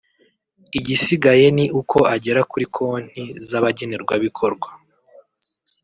igisigaye 0.77 1.45
ni 1.55 1.65
uko 1.79 1.97
agera 2.15 2.41
kuri 2.51 2.65
konti 2.75 3.23
z’abagenerwabikorwa 3.47 4.69